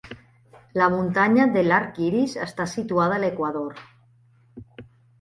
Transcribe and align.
La 0.81 0.87
muntanya 0.93 1.45
de 1.57 1.63
l'Arc 1.69 2.01
Iris 2.07 2.35
està 2.49 2.69
situada 2.75 3.21
a 3.21 3.25
l'Equador. 3.29 3.89